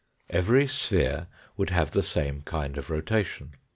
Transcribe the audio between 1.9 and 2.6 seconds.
the same